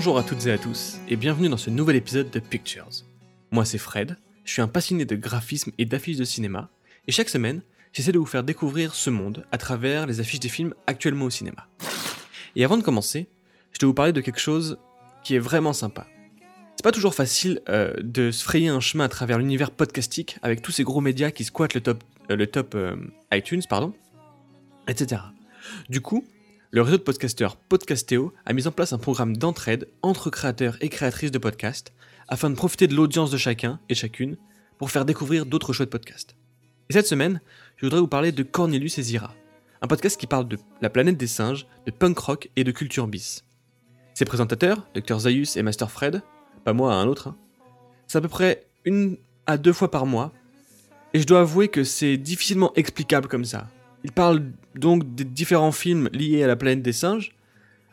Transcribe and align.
Bonjour 0.00 0.16
à 0.16 0.22
toutes 0.22 0.46
et 0.46 0.52
à 0.52 0.56
tous, 0.56 0.96
et 1.08 1.16
bienvenue 1.16 1.50
dans 1.50 1.58
ce 1.58 1.68
nouvel 1.68 1.94
épisode 1.94 2.30
de 2.30 2.38
Pictures. 2.38 2.88
Moi 3.50 3.66
c'est 3.66 3.76
Fred, 3.76 4.16
je 4.46 4.52
suis 4.54 4.62
un 4.62 4.66
passionné 4.66 5.04
de 5.04 5.14
graphisme 5.14 5.72
et 5.76 5.84
d'affiches 5.84 6.16
de 6.16 6.24
cinéma, 6.24 6.70
et 7.06 7.12
chaque 7.12 7.28
semaine, 7.28 7.60
j'essaie 7.92 8.10
de 8.10 8.18
vous 8.18 8.24
faire 8.24 8.42
découvrir 8.42 8.94
ce 8.94 9.10
monde 9.10 9.44
à 9.52 9.58
travers 9.58 10.06
les 10.06 10.18
affiches 10.20 10.40
des 10.40 10.48
films 10.48 10.72
actuellement 10.86 11.26
au 11.26 11.30
cinéma. 11.30 11.68
Et 12.56 12.64
avant 12.64 12.78
de 12.78 12.82
commencer, 12.82 13.28
je 13.72 13.78
vais 13.78 13.86
vous 13.86 13.92
parler 13.92 14.14
de 14.14 14.22
quelque 14.22 14.40
chose 14.40 14.78
qui 15.22 15.34
est 15.34 15.38
vraiment 15.38 15.74
sympa. 15.74 16.06
C'est 16.76 16.82
pas 16.82 16.92
toujours 16.92 17.14
facile 17.14 17.60
euh, 17.68 17.92
de 18.00 18.30
se 18.30 18.42
frayer 18.42 18.68
un 18.68 18.80
chemin 18.80 19.04
à 19.04 19.10
travers 19.10 19.36
l'univers 19.36 19.70
podcastique 19.70 20.38
avec 20.40 20.62
tous 20.62 20.72
ces 20.72 20.82
gros 20.82 21.02
médias 21.02 21.30
qui 21.30 21.44
squattent 21.44 21.74
le 21.74 21.82
top, 21.82 22.02
euh, 22.30 22.36
le 22.36 22.46
top 22.46 22.74
euh, 22.74 22.96
iTunes, 23.34 23.64
pardon, 23.68 23.92
etc. 24.88 25.20
Du 25.90 26.00
coup, 26.00 26.24
le 26.72 26.82
réseau 26.82 26.98
de 26.98 27.02
podcasteurs 27.02 27.56
Podcastéo 27.56 28.32
a 28.46 28.52
mis 28.52 28.68
en 28.68 28.70
place 28.70 28.92
un 28.92 28.98
programme 28.98 29.36
d'entraide 29.36 29.88
entre 30.02 30.30
créateurs 30.30 30.76
et 30.80 30.88
créatrices 30.88 31.32
de 31.32 31.38
podcasts 31.38 31.92
afin 32.28 32.48
de 32.48 32.54
profiter 32.54 32.86
de 32.86 32.94
l'audience 32.94 33.32
de 33.32 33.36
chacun 33.36 33.80
et 33.88 33.96
chacune 33.96 34.36
pour 34.78 34.92
faire 34.92 35.04
découvrir 35.04 35.46
d'autres 35.46 35.72
chouettes 35.72 35.90
podcasts. 35.90 36.36
Et 36.88 36.92
cette 36.92 37.08
semaine, 37.08 37.40
je 37.76 37.86
voudrais 37.86 37.98
vous 37.98 38.06
parler 38.06 38.30
de 38.30 38.44
Cornelius 38.44 38.98
et 38.98 39.02
Zira, 39.02 39.34
un 39.82 39.88
podcast 39.88 40.18
qui 40.18 40.28
parle 40.28 40.46
de 40.46 40.58
la 40.80 40.90
planète 40.90 41.16
des 41.16 41.26
singes, 41.26 41.66
de 41.86 41.90
punk 41.90 42.18
rock 42.18 42.50
et 42.54 42.62
de 42.62 42.70
culture 42.70 43.08
bis. 43.08 43.44
Ses 44.14 44.24
présentateurs, 44.24 44.86
Dr 44.94 45.18
Zaius 45.18 45.56
et 45.56 45.62
Master 45.64 45.90
Fred, 45.90 46.22
pas 46.64 46.72
moi, 46.72 46.94
un 46.94 47.08
autre, 47.08 47.28
hein, 47.28 47.36
c'est 48.06 48.18
à 48.18 48.20
peu 48.20 48.28
près 48.28 48.68
une 48.84 49.16
à 49.46 49.56
deux 49.58 49.72
fois 49.72 49.90
par 49.90 50.06
mois, 50.06 50.32
et 51.14 51.20
je 51.20 51.26
dois 51.26 51.40
avouer 51.40 51.66
que 51.66 51.82
c'est 51.82 52.16
difficilement 52.16 52.72
explicable 52.76 53.26
comme 53.26 53.44
ça. 53.44 53.66
Il 54.04 54.12
parle 54.12 54.52
donc 54.74 55.14
des 55.14 55.24
différents 55.24 55.72
films 55.72 56.08
liés 56.12 56.42
à 56.42 56.46
la 56.46 56.56
planète 56.56 56.82
des 56.82 56.92
singes, 56.92 57.32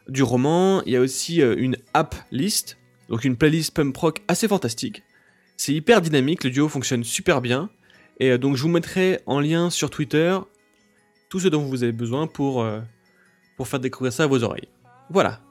du 0.10 0.24
roman, 0.24 0.82
il 0.86 0.94
y 0.94 0.96
a 0.96 1.02
aussi 1.02 1.42
euh, 1.42 1.56
une 1.58 1.78
app 1.94 2.16
list, 2.32 2.78
donc 3.10 3.26
une 3.26 3.36
playlist 3.36 3.74
punk 3.74 3.96
rock 3.96 4.22
assez 4.28 4.48
fantastique. 4.48 5.04
C'est 5.58 5.74
hyper 5.74 6.02
dynamique, 6.02 6.44
le 6.44 6.50
duo 6.50 6.70
fonctionne 6.70 7.04
super 7.04 7.42
bien, 7.42 7.70
et 8.20 8.32
euh, 8.32 8.38
donc 8.38 8.56
je 8.56 8.64
vous 8.64 8.70
mettrai 8.70 9.20
en 9.26 9.40
lien 9.40 9.70
sur 9.70 9.90
Twitter 9.90 10.38
tout 11.30 11.40
ce 11.40 11.48
dont 11.50 11.64
vous 11.64 11.84
avez 11.84 11.92
besoin 11.92 12.28
pour, 12.28 12.62
euh, 12.62 12.80
pour 13.58 13.68
faire 13.68 13.80
découvrir 13.80 14.14
ça 14.14 14.24
à 14.24 14.28
vos 14.28 14.44
oreilles. 14.44 14.70
Voilà. 15.10 15.42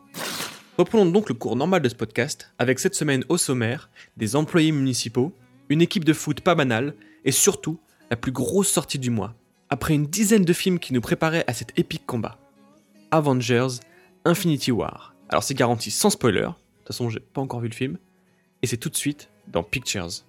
Reprenons 0.78 1.06
donc 1.06 1.28
le 1.28 1.34
cours 1.34 1.56
normal 1.56 1.82
de 1.82 1.88
ce 1.88 1.94
podcast, 1.94 2.52
avec 2.58 2.78
cette 2.78 2.94
semaine 2.94 3.24
au 3.28 3.36
sommaire, 3.36 3.90
des 4.16 4.36
employés 4.36 4.72
municipaux, 4.72 5.32
une 5.68 5.82
équipe 5.82 6.04
de 6.04 6.12
foot 6.12 6.40
pas 6.40 6.54
banale, 6.54 6.94
et 7.24 7.32
surtout, 7.32 7.78
la 8.10 8.16
plus 8.16 8.32
grosse 8.32 8.68
sortie 8.68 8.98
du 8.98 9.10
mois, 9.10 9.34
après 9.76 9.94
une 9.94 10.06
dizaine 10.06 10.46
de 10.46 10.54
films 10.54 10.78
qui 10.78 10.94
nous 10.94 11.02
préparaient 11.02 11.44
à 11.46 11.52
cet 11.52 11.78
épique 11.78 12.06
combat. 12.06 12.38
Avengers 13.10 13.80
Infinity 14.24 14.72
War. 14.72 15.14
Alors 15.28 15.42
c'est 15.42 15.52
garanti 15.52 15.90
sans 15.90 16.08
spoiler, 16.08 16.40
de 16.40 16.46
toute 16.46 16.86
façon 16.86 17.10
j'ai 17.10 17.20
pas 17.20 17.42
encore 17.42 17.60
vu 17.60 17.68
le 17.68 17.74
film, 17.74 17.98
et 18.62 18.66
c'est 18.66 18.78
tout 18.78 18.88
de 18.88 18.96
suite 18.96 19.28
dans 19.48 19.62
Pictures. 19.62 20.24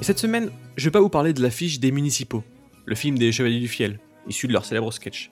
Et 0.00 0.04
cette 0.04 0.18
semaine, 0.18 0.50
je 0.76 0.84
vais 0.86 0.90
pas 0.90 1.00
vous 1.00 1.10
parler 1.10 1.34
de 1.34 1.42
l'affiche 1.42 1.78
des 1.78 1.90
Municipaux, 1.90 2.42
le 2.86 2.94
film 2.94 3.18
des 3.18 3.32
Chevaliers 3.32 3.60
du 3.60 3.68
Fiel, 3.68 4.00
issu 4.26 4.46
de 4.46 4.52
leur 4.54 4.64
célèbre 4.64 4.90
sketch. 4.92 5.30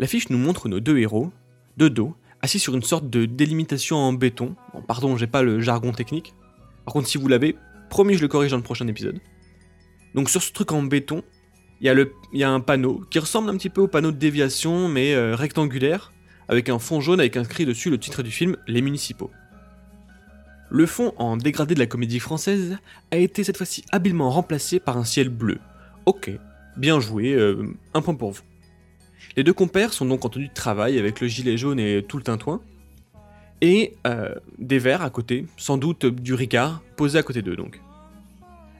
L'affiche 0.00 0.28
nous 0.28 0.38
montre 0.38 0.68
nos 0.68 0.80
deux 0.80 0.98
héros, 0.98 1.30
de 1.76 1.86
dos, 1.86 2.16
assis 2.40 2.58
sur 2.58 2.74
une 2.74 2.82
sorte 2.82 3.08
de 3.08 3.26
délimitation 3.26 3.96
en 3.96 4.12
béton. 4.12 4.56
Bon, 4.74 4.82
pardon, 4.82 5.16
j'ai 5.16 5.28
pas 5.28 5.44
le 5.44 5.60
jargon 5.60 5.92
technique. 5.92 6.34
Par 6.84 6.94
contre, 6.94 7.06
si 7.06 7.16
vous 7.16 7.28
l'avez, 7.28 7.54
promis, 7.90 8.14
je 8.14 8.22
le 8.22 8.28
corrige 8.28 8.50
dans 8.50 8.56
le 8.56 8.64
prochain 8.64 8.88
épisode. 8.88 9.20
Donc 10.16 10.30
sur 10.30 10.42
ce 10.42 10.52
truc 10.52 10.72
en 10.72 10.82
béton, 10.82 11.22
il 11.80 12.08
y, 12.32 12.42
a 12.42 12.50
un 12.50 12.60
panneau 12.60 13.04
qui 13.08 13.20
ressemble 13.20 13.50
un 13.50 13.56
petit 13.56 13.70
peu 13.70 13.82
au 13.82 13.88
panneau 13.88 14.10
de 14.10 14.16
déviation, 14.16 14.88
mais 14.88 15.14
euh, 15.14 15.36
rectangulaire, 15.36 16.12
avec 16.48 16.68
un 16.68 16.80
fond 16.80 17.00
jaune 17.00 17.20
avec 17.20 17.36
inscrit 17.36 17.66
dessus 17.66 17.90
le 17.90 17.98
titre 17.98 18.24
du 18.24 18.32
film 18.32 18.56
Les 18.66 18.82
Municipaux. 18.82 19.30
Le 20.74 20.86
fond 20.86 21.12
en 21.18 21.36
dégradé 21.36 21.74
de 21.74 21.80
la 21.80 21.86
comédie 21.86 22.18
française 22.18 22.78
a 23.10 23.18
été 23.18 23.44
cette 23.44 23.58
fois-ci 23.58 23.84
habilement 23.92 24.30
remplacé 24.30 24.80
par 24.80 24.96
un 24.96 25.04
ciel 25.04 25.28
bleu. 25.28 25.58
Ok, 26.06 26.30
bien 26.78 26.98
joué, 26.98 27.34
euh, 27.34 27.74
un 27.92 28.00
point 28.00 28.14
pour 28.14 28.30
vous. 28.30 28.40
Les 29.36 29.44
deux 29.44 29.52
compères 29.52 29.92
sont 29.92 30.06
donc 30.06 30.24
en 30.24 30.30
tenue 30.30 30.48
de 30.48 30.54
travail 30.54 30.98
avec 30.98 31.20
le 31.20 31.28
gilet 31.28 31.58
jaune 31.58 31.78
et 31.78 32.02
tout 32.02 32.16
le 32.16 32.22
tintouin, 32.22 32.62
et 33.60 33.98
euh, 34.06 34.34
des 34.56 34.78
verres 34.78 35.02
à 35.02 35.10
côté, 35.10 35.46
sans 35.58 35.76
doute 35.76 36.06
du 36.06 36.32
Ricard, 36.32 36.80
posés 36.96 37.18
à 37.18 37.22
côté 37.22 37.42
d'eux 37.42 37.54
donc. 37.54 37.78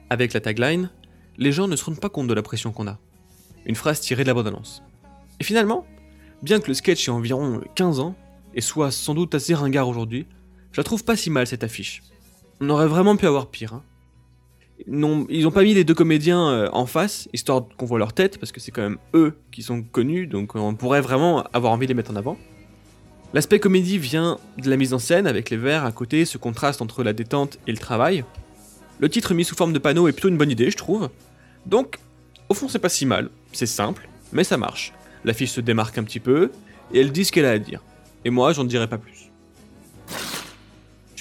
Avec 0.09 0.33
la 0.33 0.39
tagline, 0.39 0.89
les 1.37 1.51
gens 1.51 1.67
ne 1.67 1.75
se 1.75 1.85
rendent 1.85 1.99
pas 1.99 2.09
compte 2.09 2.27
de 2.27 2.33
la 2.33 2.41
pression 2.41 2.71
qu'on 2.71 2.87
a. 2.87 2.97
Une 3.67 3.75
phrase 3.75 3.99
tirée 3.99 4.23
de 4.23 4.29
la 4.29 4.33
bande-annonce. 4.33 4.81
Et 5.39 5.43
finalement, 5.43 5.85
bien 6.41 6.59
que 6.59 6.69
le 6.69 6.73
sketch 6.73 7.07
ait 7.07 7.11
environ 7.11 7.61
15 7.75 7.99
ans, 7.99 8.15
et 8.55 8.61
soit 8.61 8.89
sans 8.89 9.13
doute 9.13 9.35
assez 9.35 9.53
ringard 9.53 9.87
aujourd'hui, 9.87 10.25
je 10.73 10.81
la 10.81 10.83
trouve 10.83 11.05
pas 11.05 11.15
si 11.15 11.29
mal 11.29 11.47
cette 11.47 11.63
affiche. 11.63 12.03
On 12.59 12.69
aurait 12.69 12.87
vraiment 12.87 13.15
pu 13.15 13.27
avoir 13.27 13.47
pire. 13.47 13.73
Hein. 13.73 13.83
Ils 15.29 15.47
ont 15.47 15.51
pas 15.51 15.63
mis 15.63 15.75
les 15.75 15.83
deux 15.83 15.93
comédiens 15.93 16.49
euh, 16.49 16.69
en 16.73 16.87
face, 16.87 17.29
histoire 17.31 17.67
qu'on 17.77 17.85
voit 17.85 17.99
leur 17.99 18.11
tête, 18.11 18.39
parce 18.39 18.51
que 18.51 18.59
c'est 18.59 18.71
quand 18.71 18.81
même 18.81 18.97
eux 19.13 19.37
qui 19.51 19.61
sont 19.61 19.83
connus, 19.83 20.27
donc 20.27 20.55
on 20.55 20.73
pourrait 20.73 21.01
vraiment 21.01 21.43
avoir 21.53 21.71
envie 21.71 21.85
de 21.85 21.91
les 21.91 21.95
mettre 21.95 22.11
en 22.11 22.15
avant. 22.15 22.37
L'aspect 23.33 23.59
comédie 23.59 23.99
vient 23.99 24.39
de 24.57 24.69
la 24.69 24.75
mise 24.75 24.93
en 24.93 24.99
scène, 24.99 25.27
avec 25.27 25.51
les 25.51 25.57
verres 25.57 25.85
à 25.85 25.91
côté, 25.91 26.25
ce 26.25 26.37
contraste 26.37 26.81
entre 26.81 27.03
la 27.03 27.13
détente 27.13 27.59
et 27.67 27.71
le 27.71 27.77
travail. 27.77 28.25
Le 28.99 29.09
titre 29.09 29.33
mis 29.33 29.45
sous 29.45 29.55
forme 29.55 29.73
de 29.73 29.79
panneau 29.79 30.07
est 30.07 30.11
plutôt 30.11 30.29
une 30.29 30.37
bonne 30.37 30.51
idée, 30.51 30.71
je 30.71 30.77
trouve. 30.77 31.09
Donc, 31.67 31.99
au 32.49 32.55
fond, 32.55 32.67
c'est 32.67 32.79
pas 32.79 32.89
si 32.89 33.05
mal, 33.05 33.29
c'est 33.51 33.67
simple, 33.67 34.09
mais 34.31 34.43
ça 34.43 34.57
marche. 34.57 34.91
L'affiche 35.23 35.51
se 35.51 35.61
démarque 35.61 35.97
un 35.99 36.03
petit 36.03 36.19
peu, 36.19 36.51
et 36.91 36.99
elle 36.99 37.11
dit 37.11 37.25
ce 37.25 37.31
qu'elle 37.31 37.45
a 37.45 37.51
à 37.51 37.59
dire. 37.59 37.83
Et 38.25 38.31
moi, 38.31 38.53
j'en 38.53 38.63
dirai 38.63 38.87
pas 38.87 38.97
plus. 38.97 39.22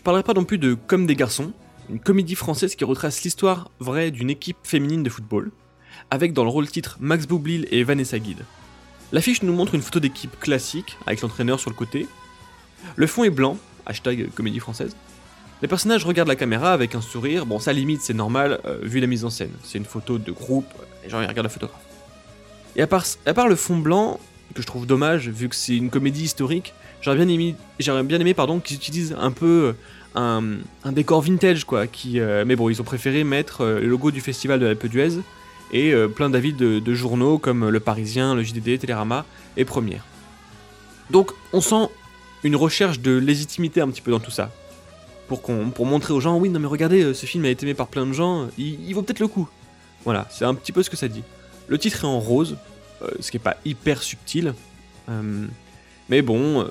Je 0.02 0.04
parlerai 0.04 0.24
pas 0.24 0.34
non 0.34 0.42
plus 0.42 0.58
de 0.58 0.74
Comme 0.74 1.06
des 1.06 1.14
garçons, 1.14 1.52
une 1.88 2.00
comédie 2.00 2.34
française 2.34 2.74
qui 2.74 2.82
retrace 2.82 3.22
l'histoire 3.22 3.70
vraie 3.78 4.10
d'une 4.10 4.30
équipe 4.30 4.56
féminine 4.64 5.04
de 5.04 5.08
football, 5.08 5.52
avec 6.10 6.32
dans 6.32 6.42
le 6.42 6.50
rôle 6.50 6.68
titre 6.68 6.96
Max 6.98 7.28
Boublil 7.28 7.68
et 7.70 7.84
Vanessa 7.84 8.18
Guide. 8.18 8.44
L'affiche 9.12 9.44
nous 9.44 9.52
montre 9.52 9.76
une 9.76 9.80
photo 9.80 10.00
d'équipe 10.00 10.36
classique, 10.40 10.98
avec 11.06 11.20
l'entraîneur 11.20 11.60
sur 11.60 11.70
le 11.70 11.76
côté. 11.76 12.08
Le 12.96 13.06
fond 13.06 13.22
est 13.22 13.30
blanc, 13.30 13.56
hashtag 13.86 14.28
comédie 14.34 14.58
française. 14.58 14.96
Les 15.62 15.68
personnages 15.68 16.04
regardent 16.04 16.30
la 16.30 16.34
caméra 16.34 16.72
avec 16.72 16.96
un 16.96 17.00
sourire, 17.00 17.46
bon 17.46 17.60
ça 17.60 17.72
limite 17.72 18.02
c'est 18.02 18.12
normal 18.12 18.58
euh, 18.64 18.80
vu 18.82 18.98
la 18.98 19.06
mise 19.06 19.24
en 19.24 19.30
scène, 19.30 19.52
c'est 19.62 19.78
une 19.78 19.84
photo 19.84 20.18
de 20.18 20.32
groupe, 20.32 20.66
les 21.04 21.10
gens 21.10 21.20
ils 21.20 21.28
regardent 21.28 21.46
la 21.46 21.48
photographe. 21.48 21.84
Et 22.74 22.82
à 22.82 22.88
part, 22.88 23.04
à 23.24 23.34
part 23.34 23.46
le 23.46 23.54
fond 23.54 23.78
blanc, 23.78 24.18
que 24.52 24.62
je 24.62 24.66
trouve 24.66 24.84
dommage 24.84 25.28
vu 25.28 25.48
que 25.48 25.54
c'est 25.54 25.76
une 25.76 25.90
comédie 25.90 26.24
historique, 26.24 26.74
J'aurais 27.02 27.16
bien 27.16 27.28
aimé, 27.28 27.56
j'aurais 27.80 28.04
bien 28.04 28.20
aimé 28.20 28.32
pardon, 28.32 28.60
qu'ils 28.60 28.76
utilisent 28.76 29.16
un 29.18 29.32
peu 29.32 29.74
euh, 30.16 30.56
un, 30.84 30.92
décor 30.92 31.20
vintage 31.20 31.64
quoi. 31.64 31.84
Euh, 32.14 32.44
mais 32.46 32.54
bon, 32.54 32.68
ils 32.68 32.80
ont 32.80 32.84
préféré 32.84 33.24
mettre 33.24 33.62
euh, 33.62 33.80
le 33.80 33.88
logo 33.88 34.10
du 34.10 34.20
festival 34.20 34.60
de 34.60 34.74
d'Huez 34.74 35.20
et 35.72 35.94
plein 36.14 36.28
d'avis 36.28 36.52
de, 36.52 36.94
journaux 36.94 37.38
comme 37.38 37.70
Le 37.70 37.80
Parisien, 37.80 38.34
le 38.34 38.42
JDD, 38.42 38.78
Télérama 38.78 39.24
et 39.56 39.64
Première. 39.64 40.04
Donc 41.10 41.32
on 41.54 41.62
sent 41.62 41.88
une 42.44 42.56
recherche 42.56 43.00
de 43.00 43.16
légitimité 43.16 43.80
un 43.80 43.88
petit 43.88 44.02
peu 44.02 44.10
dans 44.10 44.20
tout 44.20 44.30
ça. 44.30 44.50
Pour, 45.28 45.40
qu'on, 45.40 45.70
pour 45.70 45.86
montrer 45.86 46.12
aux 46.12 46.20
gens, 46.20 46.36
oui, 46.36 46.50
non 46.50 46.60
mais 46.60 46.66
regardez, 46.66 47.14
ce 47.14 47.24
film 47.24 47.46
a 47.46 47.48
été 47.48 47.64
aimé 47.64 47.72
par 47.72 47.86
plein 47.86 48.04
de 48.04 48.12
gens, 48.12 48.48
il, 48.58 48.92
vaut 48.92 49.00
peut-être 49.00 49.20
le 49.20 49.28
coup. 49.28 49.48
Voilà, 50.04 50.26
c'est 50.30 50.44
un 50.44 50.54
petit 50.54 50.72
peu 50.72 50.82
ce 50.82 50.90
que 50.90 50.96
ça 50.96 51.08
dit. 51.08 51.22
Le 51.68 51.78
titre 51.78 52.04
est 52.04 52.06
en 52.06 52.20
rose, 52.20 52.58
ce 53.18 53.30
qui 53.30 53.38
est 53.38 53.40
pas 53.40 53.56
hyper 53.64 54.02
subtil. 54.02 54.52
mais 56.10 56.20
bon, 56.20 56.68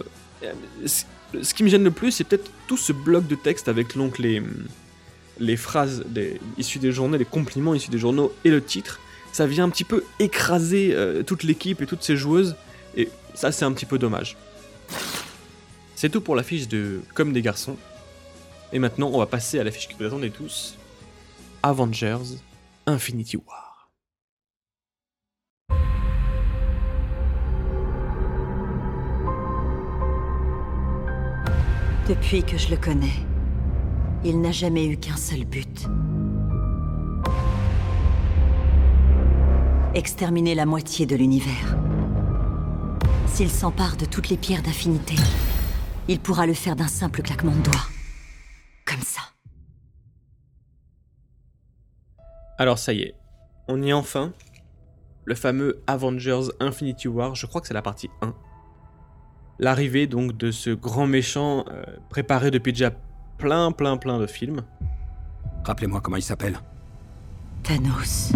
ce 0.85 1.53
qui 1.53 1.63
me 1.63 1.69
gêne 1.69 1.83
le 1.83 1.91
plus, 1.91 2.11
c'est 2.11 2.23
peut-être 2.23 2.51
tout 2.67 2.77
ce 2.77 2.93
bloc 2.93 3.27
de 3.27 3.35
texte 3.35 3.67
avec 3.67 3.95
donc 3.95 4.19
les, 4.19 4.41
les 5.39 5.57
phrases 5.57 6.03
issues 6.57 6.79
des 6.79 6.91
journaux, 6.91 7.17
les 7.17 7.25
compliments 7.25 7.73
issus 7.73 7.91
des 7.91 7.99
journaux 7.99 8.33
et 8.43 8.49
le 8.49 8.63
titre. 8.63 8.99
Ça 9.31 9.47
vient 9.47 9.63
un 9.63 9.69
petit 9.69 9.85
peu 9.85 10.03
écraser 10.19 10.91
euh, 10.93 11.23
toute 11.23 11.43
l'équipe 11.43 11.81
et 11.81 11.85
toutes 11.85 12.03
ces 12.03 12.17
joueuses, 12.17 12.55
et 12.97 13.09
ça 13.33 13.51
c'est 13.51 13.63
un 13.63 13.71
petit 13.71 13.85
peu 13.85 13.97
dommage. 13.97 14.35
C'est 15.95 16.09
tout 16.09 16.21
pour 16.21 16.35
l'affiche 16.35 16.67
de 16.67 17.01
Comme 17.13 17.31
des 17.31 17.41
garçons. 17.41 17.77
Et 18.73 18.79
maintenant, 18.79 19.11
on 19.13 19.19
va 19.19 19.25
passer 19.25 19.59
à 19.59 19.63
l'affiche 19.63 19.87
que 19.87 19.93
vous 19.97 20.03
attendez 20.03 20.31
tous 20.31 20.75
Avengers 21.61 22.39
Infinity 22.87 23.37
War. 23.37 23.70
Depuis 32.11 32.43
que 32.43 32.57
je 32.57 32.69
le 32.69 32.75
connais, 32.75 33.25
il 34.25 34.41
n'a 34.41 34.51
jamais 34.51 34.85
eu 34.85 34.97
qu'un 34.97 35.15
seul 35.15 35.45
but. 35.45 35.87
Exterminer 39.95 40.53
la 40.53 40.65
moitié 40.65 41.05
de 41.05 41.15
l'univers. 41.15 41.77
S'il 43.27 43.49
s'empare 43.49 43.95
de 43.95 44.03
toutes 44.03 44.27
les 44.27 44.35
pierres 44.35 44.61
d'infinité, 44.61 45.15
il 46.09 46.19
pourra 46.19 46.45
le 46.45 46.53
faire 46.53 46.75
d'un 46.75 46.89
simple 46.89 47.21
claquement 47.21 47.55
de 47.55 47.61
doigts. 47.61 47.87
Comme 48.85 48.99
ça. 48.99 49.21
Alors 52.57 52.77
ça 52.77 52.91
y 52.91 53.03
est, 53.03 53.15
on 53.69 53.81
y 53.81 53.91
est 53.91 53.93
enfin. 53.93 54.33
Le 55.23 55.35
fameux 55.35 55.81
Avengers 55.87 56.49
Infinity 56.59 57.07
War, 57.07 57.35
je 57.35 57.45
crois 57.45 57.61
que 57.61 57.67
c'est 57.67 57.73
la 57.73 57.81
partie 57.81 58.09
1. 58.21 58.35
L'arrivée 59.59 60.07
donc 60.07 60.37
de 60.37 60.51
ce 60.51 60.69
grand 60.71 61.07
méchant 61.07 61.65
euh, 61.69 61.83
préparé 62.09 62.51
depuis 62.51 62.73
déjà 62.73 62.91
plein 63.37 63.71
plein 63.71 63.97
plein 63.97 64.19
de 64.19 64.27
films. 64.27 64.61
Rappelez-moi 65.63 66.01
comment 66.01 66.17
il 66.17 66.23
s'appelle. 66.23 66.59
Thanos. 67.63 68.33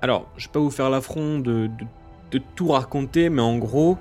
Alors, 0.00 0.26
je 0.36 0.46
vais 0.46 0.52
pas 0.52 0.60
vous 0.60 0.70
faire 0.70 0.88
l'affront 0.88 1.38
de, 1.38 1.68
de, 2.30 2.40
tout 2.54 2.68
raconter, 2.68 3.28
mais 3.28 3.42
en 3.42 3.58
gros, 3.58 3.98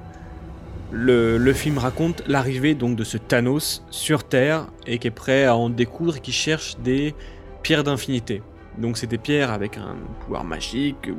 le, 0.92 1.38
le 1.38 1.54
film 1.54 1.78
raconte 1.78 2.24
l'arrivée 2.28 2.76
donc 2.76 2.96
de 2.96 3.04
ce 3.04 3.18
Thanos 3.18 3.84
sur 3.90 4.24
Terre 4.24 4.68
et 4.86 5.00
qui 5.00 5.08
est 5.08 5.12
prêt 5.12 5.46
à 5.46 5.56
en 5.56 5.70
découdre 5.70 6.18
et 6.18 6.20
qui 6.20 6.32
cherche 6.32 6.78
des 6.78 7.16
pierres 7.64 7.84
d'infinité. 7.84 8.42
Donc 8.78 8.98
c'est 8.98 9.08
des 9.08 9.18
pierres 9.18 9.52
avec 9.52 9.78
un 9.78 9.96
pouvoir 10.22 10.44
magique 10.44 11.10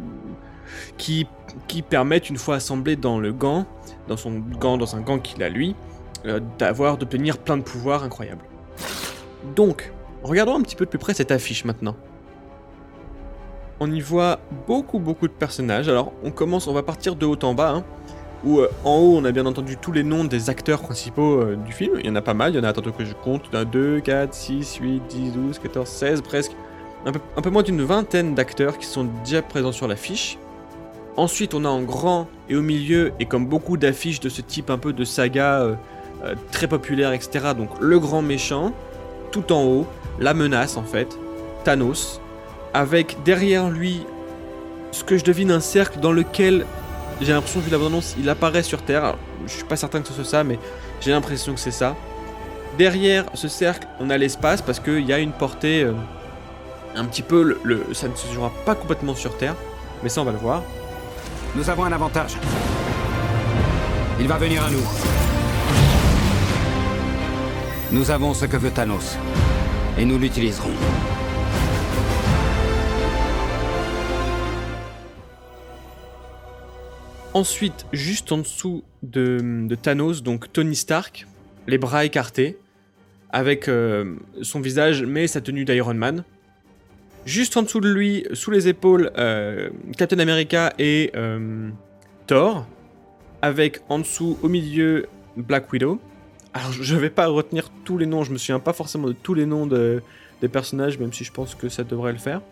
qui, 0.98 1.26
permettent 1.88 2.30
une 2.30 2.38
fois 2.38 2.56
assemblées 2.56 2.96
dans 2.96 3.18
le 3.18 3.32
gant, 3.32 3.66
dans 4.08 4.16
son 4.16 4.32
gant, 4.38 4.76
dans 4.76 4.96
un 4.96 5.00
gant 5.00 5.18
qu'il 5.18 5.42
a 5.42 5.48
lui, 5.48 5.76
euh, 6.24 6.40
d'avoir 6.58 6.96
d'obtenir 6.96 7.38
plein 7.38 7.56
de 7.56 7.62
pouvoirs 7.62 8.02
incroyables. 8.02 8.44
Donc, 9.54 9.92
regardons 10.22 10.56
un 10.56 10.62
petit 10.62 10.76
peu 10.76 10.84
de 10.84 10.90
plus 10.90 10.98
près 10.98 11.14
cette 11.14 11.30
affiche 11.30 11.64
maintenant. 11.64 11.96
On 13.78 13.90
y 13.92 14.00
voit 14.00 14.40
beaucoup 14.66 14.98
beaucoup 14.98 15.28
de 15.28 15.32
personnages. 15.32 15.88
Alors 15.88 16.12
on 16.24 16.30
commence, 16.30 16.66
on 16.66 16.72
va 16.72 16.82
partir 16.82 17.14
de 17.14 17.26
haut 17.26 17.38
en 17.42 17.54
bas. 17.54 17.70
Hein, 17.70 17.84
où 18.44 18.60
euh, 18.60 18.68
en 18.84 18.96
haut 18.96 19.16
on 19.16 19.24
a 19.24 19.32
bien 19.32 19.46
entendu 19.46 19.76
tous 19.76 19.92
les 19.92 20.02
noms 20.02 20.24
des 20.24 20.50
acteurs 20.50 20.80
principaux 20.82 21.40
euh, 21.40 21.56
du 21.56 21.72
film. 21.72 21.98
Il 21.98 22.06
y 22.06 22.10
en 22.10 22.16
a 22.16 22.22
pas 22.22 22.34
mal, 22.34 22.52
il 22.52 22.56
y 22.56 22.60
en 22.60 22.64
a, 22.64 22.68
attends 22.68 22.82
que 22.82 23.04
je 23.04 23.14
compte, 23.14 23.42
il 23.50 23.54
y 23.54 23.58
en 23.58 23.62
a 23.62 23.64
2, 23.64 24.00
4, 24.00 24.32
6, 24.32 24.76
8, 24.76 25.02
10, 25.08 25.32
12, 25.32 25.58
14, 25.58 25.88
16 25.88 26.22
presque. 26.22 26.52
Un 27.04 27.40
peu 27.40 27.50
moins 27.50 27.62
d'une 27.62 27.82
vingtaine 27.82 28.34
d'acteurs 28.34 28.78
qui 28.78 28.86
sont 28.86 29.06
déjà 29.24 29.40
présents 29.40 29.70
sur 29.70 29.86
l'affiche. 29.86 30.38
Ensuite 31.16 31.54
on 31.54 31.64
a 31.64 31.68
en 31.68 31.82
grand 31.82 32.28
et 32.48 32.56
au 32.56 32.62
milieu, 32.62 33.12
et 33.20 33.24
comme 33.24 33.46
beaucoup 33.46 33.76
d'affiches 33.76 34.20
de 34.20 34.28
ce 34.28 34.42
type 34.42 34.70
un 34.70 34.78
peu 34.78 34.92
de 34.92 35.04
saga 35.04 35.60
euh, 35.60 35.74
très 36.52 36.68
populaire, 36.68 37.12
etc. 37.12 37.52
Donc 37.56 37.70
le 37.80 37.98
grand 37.98 38.22
méchant, 38.22 38.72
tout 39.30 39.52
en 39.52 39.64
haut, 39.64 39.86
la 40.18 40.34
menace 40.34 40.76
en 40.76 40.82
fait, 40.82 41.18
Thanos, 41.64 42.20
avec 42.74 43.16
derrière 43.24 43.70
lui 43.70 44.02
ce 44.92 45.04
que 45.04 45.16
je 45.18 45.24
devine 45.24 45.50
un 45.50 45.60
cercle 45.60 46.00
dans 46.00 46.12
lequel 46.12 46.66
j'ai 47.20 47.32
l'impression, 47.32 47.60
vu 47.60 47.70
la 47.70 47.78
annonce 47.78 48.14
il 48.18 48.28
apparaît 48.28 48.62
sur 48.62 48.82
Terre. 48.82 49.16
je 49.46 49.52
suis 49.52 49.64
pas 49.64 49.76
certain 49.76 50.02
que 50.02 50.08
ce 50.08 50.14
soit 50.14 50.24
ça, 50.24 50.44
mais 50.44 50.58
j'ai 51.00 51.10
l'impression 51.12 51.54
que 51.54 51.60
c'est 51.60 51.70
ça. 51.70 51.96
Derrière 52.76 53.24
ce 53.32 53.48
cercle, 53.48 53.86
on 54.00 54.10
a 54.10 54.18
l'espace 54.18 54.60
parce 54.60 54.80
qu'il 54.80 55.06
y 55.06 55.12
a 55.12 55.18
une 55.18 55.32
portée 55.32 55.82
euh, 55.82 55.92
un 56.94 57.04
petit 57.06 57.22
peu. 57.22 57.58
Le, 57.62 57.86
ça 57.94 58.08
ne 58.08 58.14
se 58.14 58.32
jouera 58.32 58.52
pas 58.66 58.74
complètement 58.74 59.14
sur 59.14 59.36
Terre, 59.38 59.54
mais 60.02 60.10
ça 60.10 60.20
on 60.20 60.24
va 60.24 60.32
le 60.32 60.38
voir. 60.38 60.62
Nous 61.56 61.70
avons 61.70 61.85
un 61.85 61.93
avantage. 61.93 62.37
Il 64.20 64.29
va 64.29 64.37
venir 64.37 64.62
à 64.62 64.70
nous. 64.70 64.82
Nous 67.93 68.11
avons 68.11 68.35
ce 68.35 68.44
que 68.44 68.58
veut 68.58 68.70
Thanos. 68.70 69.17
Et 69.97 70.05
nous 70.05 70.19
l'utiliserons. 70.19 70.69
Ensuite, 77.32 77.87
juste 77.91 78.32
en 78.32 78.38
dessous 78.38 78.85
de, 79.02 79.67
Thanos, 79.81 80.23
donc 80.23 80.52
Tony 80.52 80.76
Stark, 80.76 81.26
les 81.67 81.79
bras 81.79 82.05
écartés, 82.05 82.59
avec 83.31 83.69
euh, 83.69 84.17
son 84.43 84.61
visage 84.61 85.05
mais 85.05 85.26
sa 85.26 85.41
tenue 85.41 85.64
d'Iron 85.64 85.94
Man. 85.94 86.23
Juste 87.26 87.56
en 87.56 87.62
dessous 87.62 87.81
de 87.81 87.88
lui, 87.88 88.25
sous 88.34 88.52
les 88.52 88.69
épaules, 88.69 89.11
euh, 89.19 89.69
Captain 89.99 90.20
America 90.20 90.73
et 90.78 91.11
euh, 91.17 91.69
Thor, 92.28 92.64
avec 93.43 93.81
en 93.88 93.99
dessous, 93.99 94.38
au 94.44 94.49
milieu, 94.49 95.06
Black 95.37 95.73
Widow. 95.73 95.99
Alors 96.55 96.70
je 96.70 96.94
vais 96.94 97.11
pas 97.11 97.26
retenir 97.26 97.69
tous 97.84 97.99
les 97.99 98.06
noms, 98.06 98.23
je 98.23 98.31
me 98.31 98.38
souviens 98.38 98.61
pas 98.61 98.73
forcément 98.73 99.08
de 99.08 99.12
tous 99.12 99.34
les 99.34 99.44
noms 99.44 99.67
des 99.67 100.49
personnages, 100.49 101.00
même 101.00 101.12
si 101.12 101.25
je 101.25 101.32
pense 101.32 101.56
que 101.56 101.69
ça 101.69 101.82
devrait 101.82 102.12
le 102.12 102.19
faire. 102.19 102.43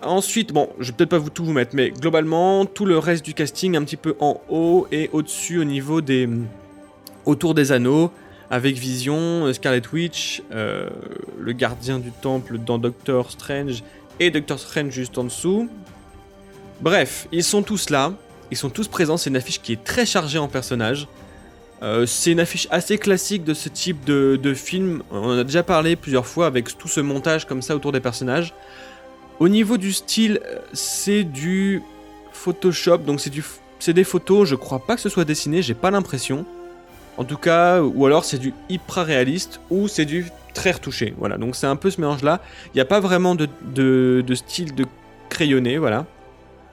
Ensuite, 0.00 0.54
bon, 0.54 0.70
je 0.80 0.90
vais 0.90 0.96
peut-être 0.96 1.10
pas 1.10 1.18
vous 1.18 1.28
tout 1.28 1.44
vous 1.44 1.52
mettre, 1.52 1.76
mais 1.76 1.90
globalement, 1.90 2.64
tout 2.64 2.86
le 2.86 2.96
reste 2.96 3.26
du 3.26 3.34
casting 3.34 3.76
un 3.76 3.84
petit 3.84 3.98
peu 3.98 4.16
en 4.20 4.40
haut 4.48 4.86
et 4.90 5.10
au-dessus 5.12 5.58
au 5.58 5.64
niveau 5.64 6.00
des... 6.00 6.28
autour 7.26 7.52
des 7.52 7.72
anneaux, 7.72 8.10
avec 8.50 8.76
Vision, 8.76 9.52
Scarlet 9.52 9.82
Witch, 9.92 10.42
euh, 10.52 10.88
le 11.38 11.52
gardien 11.52 11.98
du 11.98 12.10
temple 12.10 12.58
dans 12.58 12.78
Doctor 12.78 13.30
Strange 13.30 13.82
et 14.20 14.30
Doctor 14.30 14.58
Strange 14.58 14.90
juste 14.90 15.18
en 15.18 15.24
dessous. 15.24 15.68
Bref, 16.80 17.28
ils 17.32 17.44
sont 17.44 17.62
tous 17.62 17.90
là, 17.90 18.12
ils 18.50 18.56
sont 18.56 18.70
tous 18.70 18.88
présents, 18.88 19.16
c'est 19.16 19.30
une 19.30 19.36
affiche 19.36 19.60
qui 19.60 19.72
est 19.72 19.82
très 19.82 20.06
chargée 20.06 20.38
en 20.38 20.48
personnages. 20.48 21.08
Euh, 21.82 22.06
c'est 22.06 22.32
une 22.32 22.40
affiche 22.40 22.68
assez 22.70 22.98
classique 22.98 23.44
de 23.44 23.52
ce 23.52 23.68
type 23.68 24.04
de, 24.04 24.54
film, 24.54 25.02
on 25.10 25.18
en 25.18 25.38
a 25.38 25.44
déjà 25.44 25.62
parlé 25.62 25.96
plusieurs 25.96 26.26
fois 26.26 26.46
avec 26.46 26.76
tout 26.78 26.88
ce 26.88 27.00
montage 27.00 27.46
comme 27.46 27.62
ça 27.62 27.74
autour 27.74 27.92
des 27.92 28.00
personnages. 28.00 28.54
Au 29.40 29.48
niveau 29.48 29.76
du 29.76 29.92
style, 29.92 30.40
euh, 30.46 30.58
c'est 30.72 31.24
du 31.24 31.82
Photoshop, 32.32 32.98
donc 32.98 33.20
c'est 33.20 33.92
des 33.92 34.04
photos, 34.04 34.48
je 34.48 34.54
crois 34.54 34.84
pas 34.84 34.94
que 34.94 35.00
ce 35.00 35.08
soit 35.08 35.24
dessiné, 35.24 35.62
j'ai 35.62 35.74
pas 35.74 35.90
l'impression. 35.90 36.46
En 37.16 37.24
tout 37.24 37.36
cas, 37.36 37.80
ou 37.80 38.06
alors 38.06 38.24
c'est 38.24 38.38
du 38.38 38.52
hyper 38.68 39.06
réaliste, 39.06 39.60
ou 39.70 39.88
c'est 39.88 40.04
du 40.04 40.26
très 40.52 40.72
retouché. 40.72 41.14
Voilà, 41.18 41.36
donc 41.36 41.56
c'est 41.56 41.66
un 41.66 41.76
peu 41.76 41.90
ce 41.90 42.00
mélange-là. 42.00 42.40
Il 42.68 42.76
n'y 42.76 42.80
a 42.80 42.86
pas 42.86 43.00
vraiment 43.00 43.34
de, 43.34 43.48
de, 43.62 44.34
style 44.34 44.74
de 44.74 44.84
crayonné, 45.28 45.78
voilà. 45.78 46.06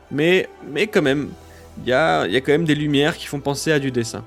Mais, 0.09 0.49
mais 0.69 0.87
quand 0.87 1.01
même, 1.01 1.29
il 1.83 1.89
y 1.89 1.93
a, 1.93 2.27
y 2.27 2.35
a 2.35 2.41
quand 2.41 2.51
même 2.51 2.65
des 2.65 2.75
lumières 2.75 3.17
qui 3.17 3.27
font 3.27 3.39
penser 3.39 3.71
à 3.71 3.79
du 3.79 3.91
dessin. 3.91 4.23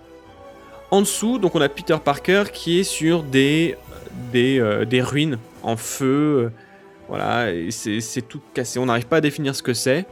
En 0.90 1.00
dessous, 1.00 1.38
donc 1.38 1.55
on 1.55 1.61
a 1.61 1.69
Peter 1.69 1.96
Parker 2.02 2.44
qui 2.52 2.81
est 2.81 2.84
sur 2.84 3.22
des, 3.22 3.76
des, 4.32 4.60
euh, 4.60 4.84
des 4.84 5.02
ruines 5.02 5.38
en 5.62 5.76
feu, 5.76 6.52
voilà, 7.08 7.49
c'est 7.70 8.26
tout 8.26 8.40
cassé, 8.55 8.78
on 8.78 8.87
n'arrive 8.87 9.06
pas 9.06 9.19
à 9.19 9.20
définir 9.20 9.55
ce 9.55 9.62
que 9.62 9.75
c'est. 9.75 10.06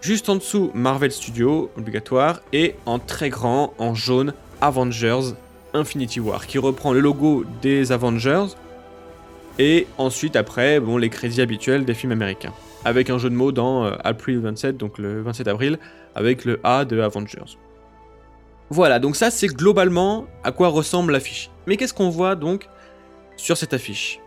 Juste 0.00 0.28
en 0.28 0.36
dessous, 0.36 0.70
Marvel 0.74 1.12
Studios, 1.12 1.70
obligatoire, 1.76 2.40
et 2.52 2.74
en 2.86 2.98
très 2.98 3.30
grand, 3.30 3.72
en 3.78 3.94
jaune, 3.94 4.34
Avengers 4.62 5.34
Infinity 5.74 6.20
War, 6.20 6.46
qui 6.46 6.58
reprend 6.58 6.92
le 6.92 7.00
logo 7.00 7.44
des 7.60 7.92
Avengers, 7.92 8.46
et 9.58 9.86
ensuite, 9.98 10.36
après, 10.36 10.80
bon, 10.80 10.96
les 10.96 11.10
crédits 11.10 11.42
habituels 11.42 11.84
des 11.84 11.94
films 11.94 12.12
américains. 12.12 12.54
Avec 12.84 13.10
un 13.10 13.18
jeu 13.18 13.28
de 13.28 13.34
mots 13.34 13.52
dans 13.52 13.84
euh, 13.84 13.96
April 14.02 14.38
27, 14.38 14.76
donc 14.76 14.98
le 14.98 15.20
27 15.22 15.48
avril, 15.48 15.78
avec 16.14 16.44
le 16.44 16.58
A 16.64 16.84
de 16.84 17.00
Avengers. 17.00 17.58
Voilà, 18.70 18.98
donc 18.98 19.16
ça 19.16 19.30
c'est 19.30 19.48
globalement 19.48 20.26
à 20.44 20.52
quoi 20.52 20.68
ressemble 20.68 21.12
l'affiche. 21.12 21.50
Mais 21.66 21.76
qu'est-ce 21.76 21.92
qu'on 21.92 22.08
voit 22.08 22.34
donc 22.36 22.68
sur 23.36 23.56
cette 23.56 23.74
affiche? 23.74 24.18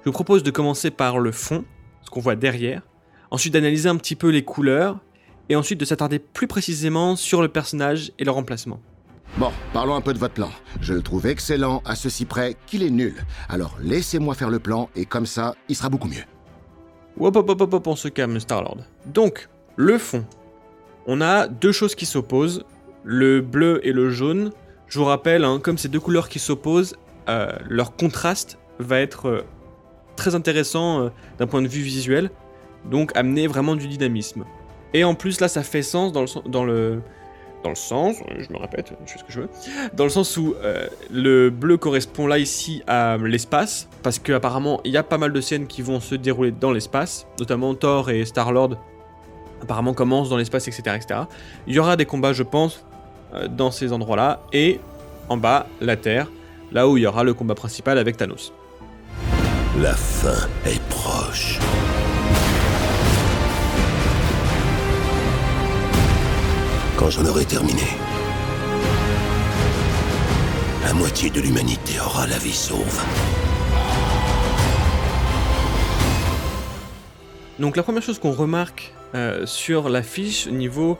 Je 0.00 0.06
vous 0.06 0.12
propose 0.12 0.42
de 0.42 0.50
commencer 0.50 0.90
par 0.90 1.18
le 1.18 1.30
fond, 1.30 1.64
ce 2.02 2.08
qu'on 2.08 2.20
voit 2.20 2.36
derrière, 2.36 2.82
ensuite 3.30 3.52
d'analyser 3.52 3.88
un 3.88 3.96
petit 3.96 4.16
peu 4.16 4.30
les 4.30 4.42
couleurs, 4.44 4.98
et 5.50 5.56
ensuite 5.56 5.78
de 5.78 5.84
s'attarder 5.84 6.18
plus 6.20 6.46
précisément 6.46 7.16
sur 7.16 7.42
le 7.42 7.48
personnage 7.48 8.12
et 8.18 8.24
leur 8.24 8.38
emplacement. 8.38 8.80
Bon, 9.36 9.50
parlons 9.72 9.94
un 9.94 10.00
peu 10.00 10.14
de 10.14 10.18
votre 10.18 10.34
plan. 10.34 10.50
Je 10.80 10.94
le 10.94 11.02
trouve 11.02 11.26
excellent, 11.26 11.82
à 11.84 11.96
ceci 11.96 12.24
près 12.24 12.56
qu'il 12.66 12.82
est 12.82 12.90
nul. 12.90 13.14
Alors 13.48 13.76
laissez-moi 13.82 14.34
faire 14.34 14.48
le 14.48 14.60
plan, 14.60 14.88
et 14.96 15.04
comme 15.04 15.26
ça, 15.26 15.54
il 15.68 15.76
sera 15.76 15.88
beaucoup 15.88 16.08
mieux. 16.08 16.24
Hop 17.18 17.36
hop 17.36 17.50
hop 17.50 17.74
hop, 17.74 17.86
on 17.86 17.96
se 17.96 18.08
calme, 18.08 18.40
Starlord. 18.40 18.78
Donc, 19.06 19.48
le 19.76 19.98
fond. 19.98 20.24
On 21.06 21.20
a 21.20 21.48
deux 21.48 21.72
choses 21.72 21.94
qui 21.94 22.06
s'opposent, 22.06 22.64
le 23.04 23.40
bleu 23.40 23.80
et 23.86 23.92
le 23.92 24.10
jaune. 24.10 24.52
Je 24.86 24.98
vous 24.98 25.04
rappelle, 25.04 25.44
hein, 25.44 25.60
comme 25.62 25.78
ces 25.78 25.88
deux 25.88 26.00
couleurs 26.00 26.28
qui 26.28 26.38
s'opposent, 26.38 26.96
euh, 27.28 27.50
leur 27.68 27.96
contraste 27.96 28.58
va 28.78 29.00
être 29.00 29.26
euh, 29.26 29.42
très 30.16 30.34
intéressant 30.34 31.00
euh, 31.00 31.08
d'un 31.38 31.46
point 31.46 31.62
de 31.62 31.68
vue 31.68 31.82
visuel, 31.82 32.30
donc 32.90 33.16
amener 33.16 33.46
vraiment 33.46 33.76
du 33.76 33.88
dynamisme. 33.88 34.44
Et 34.94 35.04
en 35.04 35.14
plus 35.14 35.40
là 35.40 35.48
ça 35.48 35.62
fait 35.62 35.82
sens 35.82 36.12
dans 36.12 36.22
le, 36.22 36.48
dans 36.48 36.64
le, 36.64 37.02
dans 37.62 37.70
le 37.70 37.74
sens, 37.76 38.16
je 38.38 38.52
me 38.52 38.58
répète, 38.58 38.92
je 39.06 39.12
fais 39.12 39.18
ce 39.18 39.24
que 39.24 39.32
je 39.32 39.40
veux, 39.40 39.48
dans 39.92 40.04
le 40.04 40.10
sens 40.10 40.36
où 40.36 40.54
euh, 40.62 40.86
le 41.10 41.50
bleu 41.50 41.76
correspond 41.76 42.26
là 42.26 42.38
ici 42.38 42.82
à 42.86 43.16
l'espace, 43.18 43.88
parce 44.02 44.18
qu'apparemment 44.18 44.80
il 44.84 44.92
y 44.92 44.96
a 44.96 45.02
pas 45.02 45.18
mal 45.18 45.32
de 45.32 45.40
scènes 45.40 45.66
qui 45.66 45.82
vont 45.82 46.00
se 46.00 46.14
dérouler 46.14 46.52
dans 46.52 46.72
l'espace, 46.72 47.26
notamment 47.38 47.74
Thor 47.74 48.10
et 48.10 48.24
Star-Lord 48.24 48.76
apparemment 49.62 49.94
commencent 49.94 50.30
dans 50.30 50.36
l'espace, 50.36 50.68
etc., 50.68 50.96
etc. 50.96 51.20
Il 51.66 51.74
y 51.74 51.78
aura 51.78 51.96
des 51.96 52.06
combats, 52.06 52.32
je 52.32 52.42
pense, 52.42 52.84
euh, 53.34 53.48
dans 53.48 53.70
ces 53.70 53.92
endroits-là, 53.92 54.40
et 54.52 54.80
en 55.28 55.36
bas, 55.36 55.66
la 55.80 55.96
Terre, 55.96 56.30
là 56.72 56.88
où 56.88 56.96
il 56.96 57.02
y 57.02 57.06
aura 57.06 57.24
le 57.24 57.34
combat 57.34 57.54
principal 57.54 57.98
avec 57.98 58.16
Thanos. 58.16 58.52
La 59.78 59.94
fin 59.94 60.48
est 60.66 60.82
proche. 60.88 61.58
Quand 67.00 67.08
j'en 67.08 67.24
aurai 67.24 67.46
terminé, 67.46 67.80
la 70.84 70.92
moitié 70.92 71.30
de 71.30 71.40
l'humanité 71.40 71.98
aura 71.98 72.26
la 72.26 72.36
vie 72.36 72.52
sauve. 72.52 73.02
Donc 77.58 77.78
la 77.78 77.82
première 77.82 78.02
chose 78.02 78.18
qu'on 78.18 78.32
remarque 78.32 78.92
euh, 79.14 79.46
sur 79.46 79.88
l'affiche 79.88 80.46
au 80.46 80.50
niveau 80.50 80.98